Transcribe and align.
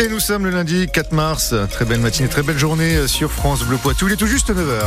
Et 0.00 0.06
nous 0.06 0.20
sommes 0.20 0.44
le 0.44 0.50
lundi 0.50 0.86
4 0.86 1.10
mars. 1.10 1.54
Très 1.70 1.84
belle 1.84 1.98
matinée, 1.98 2.28
très 2.28 2.44
belle 2.44 2.58
journée 2.58 3.08
sur 3.08 3.32
France 3.32 3.64
Bleu 3.64 3.78
Poitou. 3.78 4.06
Il 4.06 4.12
est 4.12 4.16
tout 4.16 4.28
juste 4.28 4.50
9h. 4.50 4.84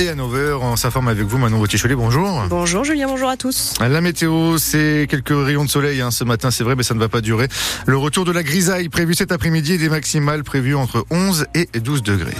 Et 0.00 0.08
à 0.08 0.14
9h, 0.14 0.58
on 0.60 0.76
s'informe 0.76 1.08
avec 1.08 1.24
vous, 1.24 1.38
Manon 1.38 1.58
Vautier-Cholet, 1.58 1.96
bonjour. 1.96 2.44
Bonjour 2.48 2.84
Julien, 2.84 3.08
bonjour 3.08 3.28
à 3.28 3.36
tous. 3.36 3.74
La 3.80 4.00
météo, 4.00 4.58
c'est 4.58 5.08
quelques 5.10 5.30
rayons 5.30 5.64
de 5.64 5.70
soleil 5.70 6.00
hein, 6.00 6.12
ce 6.12 6.22
matin, 6.22 6.52
c'est 6.52 6.62
vrai, 6.62 6.76
mais 6.76 6.84
ça 6.84 6.94
ne 6.94 7.00
va 7.00 7.08
pas 7.08 7.20
durer. 7.20 7.48
Le 7.86 7.96
retour 7.96 8.24
de 8.24 8.30
la 8.30 8.44
grisaille 8.44 8.88
prévu 8.88 9.14
cet 9.14 9.32
après-midi 9.32 9.72
et 9.72 9.78
des 9.78 9.88
maximales 9.88 10.44
prévues 10.44 10.76
entre 10.76 11.04
11 11.10 11.46
et 11.54 11.66
12 11.80 12.04
degrés. 12.04 12.34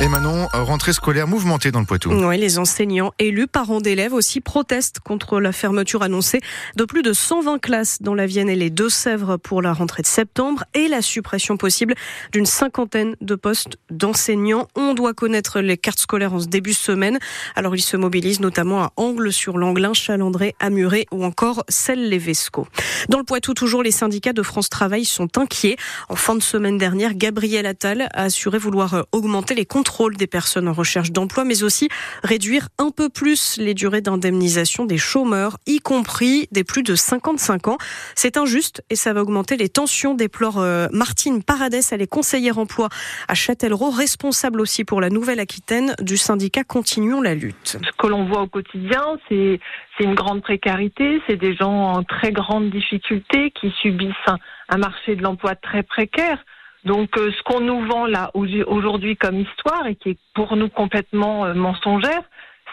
Et 0.00 0.08
Manon, 0.08 0.48
rentrée 0.52 0.92
scolaire 0.92 1.28
mouvementée 1.28 1.70
dans 1.70 1.78
le 1.78 1.86
Poitou. 1.86 2.10
Oui, 2.10 2.36
les 2.36 2.58
enseignants, 2.58 3.12
élus, 3.20 3.46
parents 3.46 3.80
d'élèves 3.80 4.12
aussi 4.12 4.40
protestent 4.40 4.98
contre 4.98 5.40
la 5.40 5.52
fermeture 5.52 6.02
annoncée 6.02 6.40
de 6.76 6.84
plus 6.84 7.02
de 7.02 7.12
120 7.12 7.58
classes 7.58 8.02
dans 8.02 8.14
la 8.14 8.26
Vienne 8.26 8.48
et 8.48 8.56
les 8.56 8.70
Deux-Sèvres 8.70 9.36
pour 9.36 9.62
la 9.62 9.72
rentrée 9.72 10.02
de 10.02 10.08
septembre 10.08 10.64
et 10.74 10.88
la 10.88 11.00
suppression 11.00 11.56
possible 11.56 11.94
d'une 12.32 12.44
cinquantaine 12.44 13.14
de 13.20 13.36
postes 13.36 13.78
d'enseignants. 13.88 14.66
On 14.74 14.94
doit 14.94 15.14
connaître 15.14 15.60
les 15.60 15.78
cartes 15.78 16.00
scolaires 16.00 16.34
en 16.34 16.40
ce 16.40 16.48
début 16.48 16.70
de 16.70 16.76
semaine. 16.76 17.18
Alors 17.54 17.76
ils 17.76 17.82
se 17.82 17.96
mobilisent 17.96 18.40
notamment 18.40 18.82
à 18.82 18.92
Angle 18.96 19.32
sur 19.32 19.58
l'Anglin, 19.58 19.94
Chalandré, 19.94 20.56
Amuré 20.58 21.06
ou 21.12 21.24
encore 21.24 21.62
Celle-les-Vesco. 21.68 22.66
Dans 23.08 23.18
le 23.18 23.24
Poitou, 23.24 23.54
toujours 23.54 23.84
les 23.84 23.92
syndicats 23.92 24.32
de 24.32 24.42
France 24.42 24.68
Travail 24.68 25.04
sont 25.04 25.38
inquiets. 25.38 25.76
En 26.08 26.16
fin 26.16 26.34
de 26.34 26.42
semaine 26.42 26.78
dernière, 26.78 27.14
Gabriel 27.14 27.64
Attal 27.64 28.08
a 28.12 28.24
assuré 28.24 28.58
vouloir 28.58 29.06
augmenter 29.12 29.54
les 29.54 29.64
comptes 29.64 29.83
contrôle 29.84 30.16
des 30.16 30.26
personnes 30.26 30.66
en 30.66 30.72
recherche 30.72 31.12
d'emploi, 31.12 31.44
mais 31.44 31.62
aussi 31.62 31.90
réduire 32.22 32.68
un 32.78 32.90
peu 32.90 33.10
plus 33.10 33.58
les 33.58 33.74
durées 33.74 34.00
d'indemnisation 34.00 34.86
des 34.86 34.96
chômeurs, 34.96 35.58
y 35.66 35.78
compris 35.78 36.48
des 36.52 36.64
plus 36.64 36.82
de 36.82 36.94
55 36.94 37.68
ans. 37.68 37.76
C'est 38.14 38.38
injuste 38.38 38.82
et 38.88 38.96
ça 38.96 39.12
va 39.12 39.20
augmenter 39.20 39.58
les 39.58 39.68
tensions, 39.68 40.14
déplore 40.14 40.58
euh, 40.58 40.86
Martine 40.90 41.42
Paradès, 41.42 41.82
elle 41.92 42.00
est 42.00 42.06
conseillère 42.06 42.56
emploi 42.56 42.88
à 43.28 43.34
Châtellerault, 43.34 43.90
responsable 43.90 44.62
aussi 44.62 44.84
pour 44.84 45.02
la 45.02 45.10
Nouvelle-Aquitaine 45.10 45.94
du 46.00 46.16
syndicat 46.16 46.64
Continuons 46.64 47.20
la 47.20 47.34
lutte. 47.34 47.76
Ce 47.84 47.96
que 47.98 48.06
l'on 48.06 48.24
voit 48.24 48.40
au 48.40 48.46
quotidien, 48.46 49.18
c'est 49.28 49.60
une 50.00 50.14
grande 50.14 50.40
précarité, 50.40 51.20
c'est 51.26 51.36
des 51.36 51.54
gens 51.54 51.92
en 51.92 52.04
très 52.04 52.32
grande 52.32 52.70
difficulté 52.70 53.50
qui 53.50 53.70
subissent 53.82 54.14
un 54.70 54.78
marché 54.78 55.14
de 55.14 55.22
l'emploi 55.22 55.56
très 55.56 55.82
précaire. 55.82 56.42
Donc 56.84 57.16
euh, 57.16 57.32
ce 57.32 57.42
qu'on 57.44 57.60
nous 57.60 57.80
vend 57.86 58.06
là 58.06 58.30
aujourd'hui 58.34 59.16
comme 59.16 59.40
histoire 59.40 59.86
et 59.86 59.94
qui 59.94 60.10
est 60.10 60.18
pour 60.34 60.56
nous 60.56 60.68
complètement 60.68 61.46
euh, 61.46 61.54
mensongère, 61.54 62.22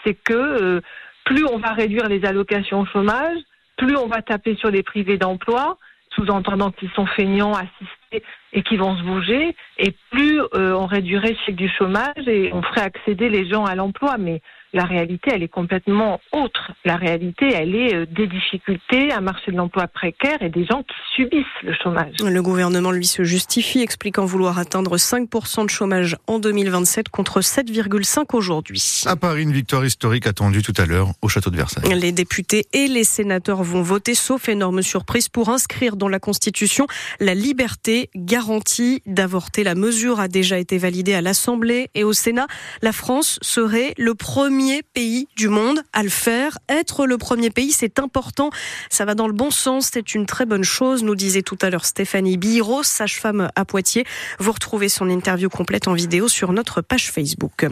c'est 0.04 0.14
que 0.14 0.34
euh, 0.34 0.80
plus 1.24 1.46
on 1.46 1.58
va 1.58 1.72
réduire 1.72 2.08
les 2.08 2.24
allocations 2.24 2.80
au 2.80 2.86
chômage, 2.86 3.38
plus 3.76 3.96
on 3.96 4.08
va 4.08 4.20
taper 4.20 4.56
sur 4.56 4.70
les 4.70 4.82
privés 4.82 5.16
d'emploi, 5.16 5.78
sous-entendant 6.14 6.70
qu'ils 6.72 6.90
sont 6.90 7.06
feignants, 7.06 7.54
assistés 7.54 8.22
et 8.52 8.62
qu'ils 8.62 8.80
vont 8.80 8.96
se 8.96 9.02
bouger, 9.02 9.56
et 9.78 9.94
plus 10.10 10.42
on 10.52 10.84
réduirait 10.84 11.30
le 11.30 11.36
chèque 11.46 11.56
du 11.56 11.70
chômage 11.70 12.26
et 12.26 12.52
on 12.52 12.60
ferait 12.60 12.82
accéder 12.82 13.30
les 13.30 13.48
gens 13.48 13.64
à 13.64 13.74
l'emploi. 13.74 14.16
Mais 14.18 14.42
la 14.72 14.84
réalité, 14.84 15.30
elle 15.34 15.42
est 15.42 15.48
complètement 15.48 16.20
autre. 16.32 16.72
La 16.84 16.96
réalité, 16.96 17.52
elle 17.52 17.74
est 17.74 17.94
euh, 17.94 18.06
des 18.06 18.26
difficultés, 18.26 19.12
un 19.12 19.20
marché 19.20 19.52
de 19.52 19.56
l'emploi 19.56 19.86
précaire 19.86 20.40
et 20.40 20.48
des 20.48 20.64
gens 20.64 20.82
qui 20.82 20.94
subissent 21.14 21.44
le 21.62 21.74
chômage. 21.74 22.14
Le 22.22 22.42
gouvernement, 22.42 22.90
lui, 22.90 23.06
se 23.06 23.22
justifie, 23.22 23.80
expliquant 23.80 24.24
vouloir 24.24 24.58
atteindre 24.58 24.96
5% 24.96 25.64
de 25.64 25.70
chômage 25.70 26.16
en 26.26 26.38
2027 26.38 27.10
contre 27.10 27.40
7,5 27.40 28.24
aujourd'hui. 28.32 29.02
À 29.06 29.16
Paris, 29.16 29.42
une 29.42 29.52
victoire 29.52 29.84
historique 29.84 30.26
attendue 30.26 30.62
tout 30.62 30.74
à 30.78 30.86
l'heure 30.86 31.08
au 31.20 31.28
château 31.28 31.50
de 31.50 31.56
Versailles. 31.56 31.94
Les 31.94 32.12
députés 32.12 32.66
et 32.72 32.88
les 32.88 33.04
sénateurs 33.04 33.62
vont 33.62 33.82
voter, 33.82 34.14
sauf 34.14 34.48
énorme 34.48 34.82
surprise, 34.82 35.28
pour 35.28 35.50
inscrire 35.50 35.96
dans 35.96 36.08
la 36.08 36.18
Constitution 36.18 36.86
la 37.20 37.34
liberté 37.34 38.08
garantie 38.16 39.02
d'avorter. 39.06 39.64
La 39.64 39.74
mesure 39.74 40.18
a 40.18 40.28
déjà 40.28 40.58
été 40.58 40.78
validée 40.78 41.14
à 41.14 41.20
l'Assemblée 41.20 41.90
et 41.94 42.04
au 42.04 42.12
Sénat. 42.12 42.46
La 42.80 42.92
France 42.92 43.38
serait 43.42 43.94
le 43.98 44.14
premier 44.14 44.61
pays 44.94 45.28
du 45.36 45.48
monde 45.48 45.82
à 45.92 46.02
le 46.02 46.08
faire. 46.08 46.58
Être 46.68 47.06
le 47.06 47.18
premier 47.18 47.50
pays, 47.50 47.72
c'est 47.72 47.98
important. 47.98 48.50
Ça 48.90 49.04
va 49.04 49.14
dans 49.14 49.26
le 49.26 49.32
bon 49.32 49.50
sens. 49.50 49.90
C'est 49.92 50.14
une 50.14 50.26
très 50.26 50.46
bonne 50.46 50.64
chose, 50.64 51.02
nous 51.02 51.14
disait 51.14 51.42
tout 51.42 51.58
à 51.62 51.70
l'heure 51.70 51.84
Stéphanie 51.84 52.36
Biro, 52.36 52.82
sage-femme 52.82 53.48
à 53.56 53.64
Poitiers. 53.64 54.04
Vous 54.38 54.52
retrouvez 54.52 54.88
son 54.88 55.08
interview 55.10 55.48
complète 55.48 55.88
en 55.88 55.94
vidéo 55.94 56.28
sur 56.28 56.52
notre 56.52 56.80
page 56.80 57.10
Facebook. 57.10 57.66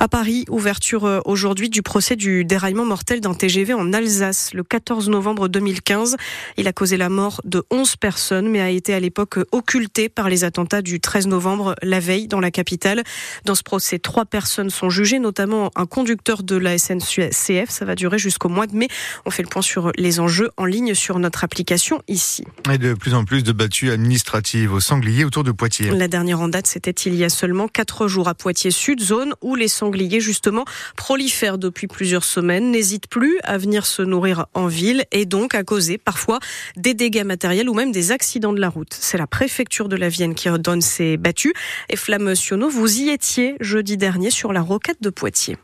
À 0.00 0.08
Paris, 0.08 0.44
ouverture 0.48 1.04
euh, 1.04 1.20
aujourd'hui 1.24 1.68
du 1.68 1.82
procès 1.82 2.16
du 2.16 2.44
déraillement 2.44 2.84
mortel 2.84 3.20
d'un 3.20 3.34
TGV 3.34 3.74
en 3.74 3.92
Alsace 3.92 4.54
le 4.54 4.62
14 4.62 5.08
novembre 5.08 5.48
2015. 5.48 6.16
Il 6.56 6.68
a 6.68 6.72
causé 6.72 6.96
la 6.96 7.08
mort 7.08 7.40
de 7.44 7.64
11 7.70 7.96
personnes, 7.96 8.48
mais 8.48 8.60
a 8.60 8.70
été 8.70 8.94
à 8.94 9.00
l'époque 9.00 9.38
occulté 9.52 10.08
par 10.08 10.28
les 10.28 10.44
attentats 10.44 10.82
du 10.82 11.00
13 11.00 11.26
novembre, 11.26 11.74
la 11.82 12.00
veille, 12.00 12.28
dans 12.28 12.40
la 12.40 12.50
capitale. 12.50 13.02
Dans 13.44 13.54
ce 13.54 13.62
procès, 13.62 13.98
trois 13.98 14.24
personnes 14.24 14.70
sont 14.70 14.90
jugées, 14.90 15.18
notamment 15.18 15.70
un 15.76 15.86
conducteur 15.86 16.35
de 16.42 16.56
la 16.56 16.78
SNCF. 16.78 17.68
Ça 17.70 17.84
va 17.84 17.94
durer 17.94 18.18
jusqu'au 18.18 18.48
mois 18.48 18.66
de 18.66 18.76
mai. 18.76 18.88
On 19.24 19.30
fait 19.30 19.42
le 19.42 19.48
point 19.48 19.62
sur 19.62 19.92
les 19.96 20.20
enjeux 20.20 20.50
en 20.56 20.64
ligne 20.64 20.94
sur 20.94 21.18
notre 21.18 21.44
application 21.44 22.02
ici. 22.08 22.44
Et 22.72 22.78
de 22.78 22.94
plus 22.94 23.14
en 23.14 23.24
plus 23.24 23.42
de 23.42 23.52
battues 23.52 23.90
administratives 23.90 24.72
aux 24.72 24.80
sangliers 24.80 25.24
autour 25.24 25.44
de 25.44 25.52
Poitiers. 25.52 25.90
La 25.90 26.08
dernière 26.08 26.40
en 26.40 26.48
date, 26.48 26.66
c'était 26.66 26.90
il 26.90 27.14
y 27.14 27.24
a 27.24 27.28
seulement 27.28 27.68
quatre 27.68 28.08
jours 28.08 28.28
à 28.28 28.34
Poitiers 28.34 28.70
Sud, 28.70 29.00
zone 29.00 29.34
où 29.42 29.54
les 29.54 29.68
sangliers 29.68 30.20
justement 30.20 30.64
prolifèrent 30.96 31.58
depuis 31.58 31.86
plusieurs 31.86 32.24
semaines, 32.24 32.70
n'hésitent 32.70 33.08
plus 33.08 33.38
à 33.42 33.58
venir 33.58 33.86
se 33.86 34.02
nourrir 34.02 34.46
en 34.54 34.66
ville 34.66 35.04
et 35.12 35.26
donc 35.26 35.54
à 35.54 35.64
causer 35.64 35.98
parfois 35.98 36.38
des 36.76 36.94
dégâts 36.94 37.24
matériels 37.24 37.68
ou 37.68 37.74
même 37.74 37.92
des 37.92 38.12
accidents 38.12 38.52
de 38.52 38.60
la 38.60 38.68
route. 38.68 38.96
C'est 38.98 39.18
la 39.18 39.26
préfecture 39.26 39.88
de 39.88 39.96
la 39.96 40.08
Vienne 40.08 40.34
qui 40.34 40.48
redonne 40.48 40.80
ces 40.80 41.16
battues. 41.16 41.54
Et 41.88 41.96
Flamme 41.96 42.34
Sionneau, 42.34 42.68
vous 42.68 43.00
y 43.00 43.10
étiez 43.10 43.56
jeudi 43.60 43.96
dernier 43.96 44.30
sur 44.30 44.52
la 44.52 44.60
roquette 44.60 45.02
de 45.02 45.10
Poitiers. 45.10 45.56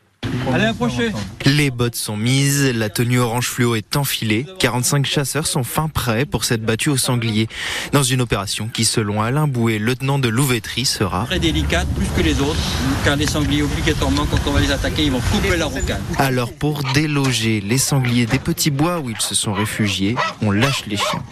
Allez, 0.53 0.67
approchez. 0.67 1.13
Les 1.47 1.71
bottes 1.71 1.95
sont 1.95 2.17
mises, 2.17 2.73
la 2.75 2.89
tenue 2.91 3.19
orange 3.19 3.47
fluo 3.47 3.75
est 3.75 3.97
enfilée. 3.97 4.47
45 4.59 5.07
chasseurs 5.07 5.47
sont 5.47 5.65
fin 5.65 5.89
prêts 5.89 6.27
pour 6.27 6.45
cette 6.45 6.63
battue 6.63 6.91
au 6.91 6.97
sanglier. 6.97 7.49
Dans 7.93 8.03
une 8.03 8.21
opération 8.21 8.69
qui, 8.73 8.85
selon 8.85 9.23
Alain 9.23 9.47
Bouet, 9.47 9.79
lieutenant 9.79 10.19
de 10.19 10.29
louveterie, 10.29 10.85
sera 10.85 11.25
très 11.25 11.39
délicate, 11.39 11.89
plus 11.95 12.07
que 12.17 12.21
les 12.23 12.41
autres, 12.41 12.61
car 13.05 13.17
les 13.17 13.27
sangliers, 13.27 13.63
obligatoirement, 13.63 14.27
quand 14.27 14.39
on 14.47 14.53
va 14.53 14.61
les 14.61 14.73
attaquer, 14.73 15.05
ils 15.05 15.13
vont 15.13 15.21
couper 15.21 15.57
la 15.57 15.67
rocade. 15.67 16.01
Alors, 16.19 16.53
pour 16.53 16.83
déloger 16.93 17.61
les 17.61 17.79
sangliers 17.79 18.27
des 18.27 18.39
petits 18.39 18.71
bois 18.71 19.01
où 19.01 19.11
ils 19.11 19.21
se 19.21 19.35
sont 19.35 19.53
réfugiés, 19.53 20.17
on 20.43 20.51
lâche 20.51 20.85
les 20.87 20.97
chiens. 20.97 21.23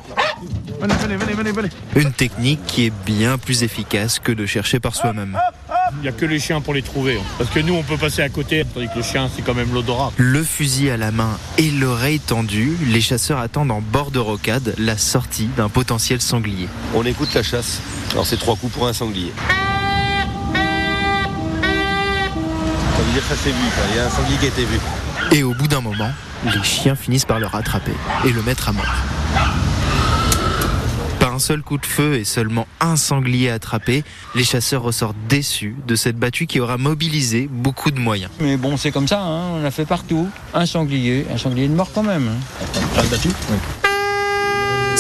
Venez, 0.81 0.95
venez, 1.17 1.35
venez, 1.35 1.53
venez. 1.53 1.69
Une 1.95 2.13
technique 2.13 2.65
qui 2.67 2.87
est 2.87 2.93
bien 3.05 3.37
plus 3.37 3.63
efficace 3.63 4.19
que 4.19 4.33
de 4.33 4.47
chercher 4.47 4.81
par 4.81 4.95
soi-même. 4.95 5.39
Il 5.99 6.03
n'y 6.03 6.09
a 6.09 6.13
que 6.13 6.27
les 6.27 6.39
chiens 6.39 6.61
pour 6.61 6.75
les 6.75 6.83
trouver. 6.83 7.17
Hein. 7.17 7.25
Parce 7.39 7.51
que 7.51 7.61
nous, 7.61 7.75
on 7.75 7.83
peut 7.83 7.97
passer 7.97 8.23
à 8.23 8.29
côté, 8.29 8.65
tandis 8.73 8.89
que 8.89 8.97
le 8.97 9.03
chien, 9.03 9.29
c'est 9.35 9.43
quand 9.43 9.55
même 9.55 9.73
l'odorat. 9.73 10.13
Le 10.17 10.43
fusil 10.43 10.91
à 10.91 10.97
la 10.97 11.11
main 11.11 11.39
et 11.59 11.71
l'oreille 11.71 12.21
tendue, 12.21 12.77
les 12.87 13.01
chasseurs 13.01 13.39
attendent 13.39 13.71
en 13.71 13.81
bord 13.81 14.11
de 14.11 14.19
rocade 14.19 14.75
la 14.79 14.97
sortie 14.97 15.49
d'un 15.57 15.69
potentiel 15.69 16.21
sanglier. 16.21 16.69
On 16.95 17.05
écoute 17.05 17.33
la 17.35 17.43
chasse. 17.43 17.81
Alors, 18.13 18.27
c'est 18.27 18.39
trois 18.39 18.57
coups 18.57 18.73
pour 18.73 18.87
un 18.87 18.93
sanglier. 18.93 19.33
Ça 22.97 23.03
veut 23.07 23.13
dire 23.13 23.23
que 23.23 23.35
ça 23.35 23.37
s'est 23.37 23.51
vu, 23.51 23.57
il 23.91 23.97
y 23.97 23.99
a 23.99 24.07
un 24.07 24.11
sanglier 24.11 24.37
qui 24.39 24.45
a 24.47 24.49
été 24.49 24.65
vu. 24.65 24.79
Et 25.33 25.43
au 25.43 25.55
bout 25.55 25.69
d'un 25.69 25.81
moment, 25.81 26.11
les 26.45 26.63
chiens 26.63 26.95
finissent 26.95 27.25
par 27.25 27.39
le 27.39 27.47
rattraper 27.47 27.95
et 28.25 28.31
le 28.31 28.43
mettre 28.43 28.69
à 28.69 28.73
mort 28.73 28.95
seul 31.41 31.63
coup 31.63 31.79
de 31.79 31.87
feu 31.87 32.15
et 32.15 32.25
seulement 32.25 32.67
un 32.81 32.97
sanglier 32.97 33.51
attrapé, 33.51 34.05
les 34.35 34.45
chasseurs 34.45 34.83
ressortent 34.83 35.17
déçus 35.29 35.77
de 35.87 35.97
cette 35.97 36.17
battue 36.17 36.47
qui 36.47 36.61
aura 36.61 36.79
mobilisé 36.79 37.49
beaucoup 37.51 37.91
de 37.91 37.99
moyens. 37.99 38.31
Mais 38.41 38.57
bon, 38.57 38.77
c'est 38.77 38.93
comme 38.93 39.09
ça, 39.09 39.21
hein, 39.21 39.51
on 39.55 39.63
l'a 39.63 39.71
fait 39.71 39.87
partout. 39.87 40.29
Un 40.55 40.67
sanglier, 40.67 41.27
un 41.33 41.39
sanglier 41.39 41.69
de 41.69 41.75
mort 41.75 41.91
quand 41.93 42.05
même. 42.05 42.29
Hein. 42.29 43.80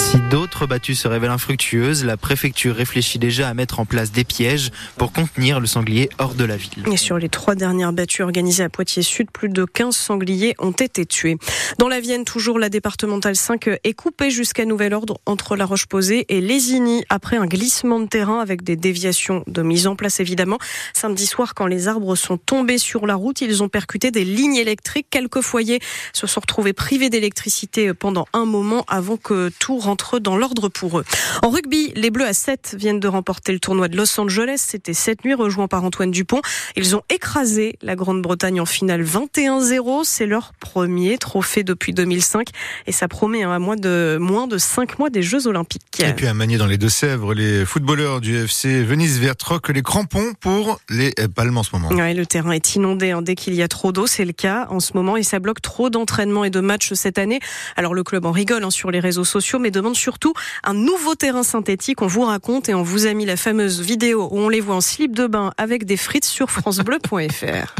Si 0.00 0.16
d'autres 0.30 0.66
battues 0.66 0.94
se 0.94 1.06
révèlent 1.06 1.30
infructueuses, 1.30 2.04
la 2.04 2.16
préfecture 2.16 2.74
réfléchit 2.74 3.18
déjà 3.20 3.48
à 3.48 3.54
mettre 3.54 3.78
en 3.80 3.84
place 3.84 4.10
des 4.10 4.24
pièges 4.24 4.70
pour 4.96 5.12
contenir 5.12 5.60
le 5.60 5.66
sanglier 5.66 6.08
hors 6.18 6.34
de 6.34 6.42
la 6.42 6.56
ville. 6.56 6.84
Et 6.90 6.96
sur 6.96 7.18
les 7.18 7.28
trois 7.28 7.54
dernières 7.54 7.92
battues 7.92 8.22
organisées 8.22 8.64
à 8.64 8.70
Poitiers-Sud, 8.70 9.30
plus 9.30 9.50
de 9.50 9.64
15 9.64 9.94
sangliers 9.94 10.56
ont 10.58 10.72
été 10.72 11.06
tués. 11.06 11.36
Dans 11.78 11.86
la 11.86 12.00
Vienne, 12.00 12.24
toujours 12.24 12.58
la 12.58 12.70
départementale 12.70 13.36
5 13.36 13.68
est 13.84 13.92
coupée 13.92 14.30
jusqu'à 14.30 14.64
nouvel 14.64 14.94
ordre 14.94 15.18
entre 15.26 15.54
La 15.54 15.66
Roche-Posay 15.66 16.24
et 16.28 16.40
Lésigny 16.40 17.04
après 17.08 17.36
un 17.36 17.46
glissement 17.46 18.00
de 18.00 18.06
terrain 18.06 18.40
avec 18.40 18.64
des 18.64 18.76
déviations 18.76 19.44
de 19.46 19.62
mise 19.62 19.86
en 19.86 19.94
place 19.94 20.18
évidemment. 20.18 20.58
Samedi 20.92 21.26
soir, 21.26 21.54
quand 21.54 21.66
les 21.66 21.86
arbres 21.86 22.16
sont 22.16 22.38
tombés 22.38 22.78
sur 22.78 23.06
la 23.06 23.14
route, 23.14 23.42
ils 23.42 23.62
ont 23.62 23.68
percuté 23.68 24.10
des 24.10 24.24
lignes 24.24 24.56
électriques. 24.56 25.08
Quelques 25.10 25.42
foyers 25.42 25.78
se 26.14 26.26
sont 26.26 26.40
retrouvés 26.40 26.72
privés 26.72 27.10
d'électricité 27.10 27.94
pendant 27.94 28.26
un 28.32 28.46
moment 28.46 28.84
avant 28.88 29.16
que 29.16 29.52
tout 29.60 29.78
rentre 29.78 29.89
rentre 29.90 30.20
dans 30.20 30.36
l'ordre 30.36 30.68
pour 30.68 31.00
eux. 31.00 31.04
En 31.42 31.50
rugby, 31.50 31.92
les 31.96 32.10
Bleus 32.10 32.26
à 32.26 32.32
7 32.32 32.76
viennent 32.78 33.00
de 33.00 33.08
remporter 33.08 33.52
le 33.52 33.58
tournoi 33.58 33.88
de 33.88 33.96
Los 33.96 34.20
Angeles. 34.20 34.62
C'était 34.68 34.94
cette 34.94 35.24
nuit, 35.24 35.34
rejoint 35.34 35.66
par 35.66 35.82
Antoine 35.82 36.12
Dupont. 36.12 36.40
Ils 36.76 36.94
ont 36.94 37.02
écrasé 37.10 37.76
la 37.82 37.96
Grande-Bretagne 37.96 38.60
en 38.60 38.66
finale 38.66 39.02
21-0. 39.02 40.02
C'est 40.04 40.26
leur 40.26 40.52
premier 40.60 41.18
trophée 41.18 41.64
depuis 41.64 41.92
2005 41.92 42.50
et 42.86 42.92
ça 42.92 43.08
promet 43.08 43.42
hein, 43.42 43.50
à 43.50 43.58
moins 43.58 43.74
de, 43.74 44.16
moins 44.20 44.46
de 44.46 44.58
5 44.58 45.00
mois 45.00 45.10
des 45.10 45.22
Jeux 45.22 45.48
Olympiques. 45.48 45.98
Et 45.98 46.12
puis 46.12 46.28
à 46.28 46.34
Manier 46.34 46.56
dans 46.56 46.68
les 46.68 46.78
Deux-Sèvres, 46.78 47.34
les 47.34 47.66
footballeurs 47.66 48.20
du 48.20 48.36
FC 48.36 48.84
Venise 48.84 49.18
Vert 49.18 49.34
troquent 49.34 49.70
les 49.70 49.82
crampons 49.82 50.34
pour 50.38 50.78
les 50.88 51.12
palmes 51.34 51.58
en 51.58 51.64
ce 51.64 51.70
moment. 51.72 51.88
Ouais, 51.88 52.14
le 52.14 52.26
terrain 52.26 52.52
est 52.52 52.76
inondé 52.76 53.10
hein, 53.10 53.22
dès 53.22 53.34
qu'il 53.34 53.54
y 53.54 53.62
a 53.62 53.68
trop 53.68 53.90
d'eau. 53.90 54.06
C'est 54.06 54.24
le 54.24 54.32
cas 54.32 54.68
en 54.70 54.78
ce 54.78 54.92
moment 54.94 55.16
et 55.16 55.24
ça 55.24 55.40
bloque 55.40 55.60
trop 55.60 55.90
d'entraînements 55.90 56.44
et 56.44 56.50
de 56.50 56.60
matchs 56.60 56.92
cette 56.92 57.18
année. 57.18 57.40
Alors 57.74 57.92
le 57.92 58.04
club 58.04 58.24
en 58.24 58.30
rigole 58.30 58.62
hein, 58.62 58.70
sur 58.70 58.92
les 58.92 59.00
réseaux 59.00 59.24
sociaux 59.24 59.58
mais 59.58 59.72
demande 59.80 59.96
surtout 59.96 60.34
un 60.64 60.74
nouveau 60.74 61.14
terrain 61.14 61.42
synthétique. 61.42 62.02
On 62.02 62.06
vous 62.06 62.22
raconte 62.22 62.68
et 62.68 62.74
on 62.74 62.82
vous 62.82 63.06
a 63.06 63.14
mis 63.14 63.26
la 63.26 63.36
fameuse 63.36 63.80
vidéo 63.80 64.28
où 64.30 64.38
on 64.38 64.48
les 64.48 64.60
voit 64.60 64.76
en 64.76 64.80
slip 64.80 65.14
de 65.14 65.26
bain 65.26 65.52
avec 65.56 65.84
des 65.84 65.96
frites 65.96 66.24
sur 66.24 66.50
francebleu.fr. 66.50 67.74